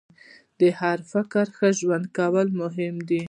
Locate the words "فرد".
1.09-1.49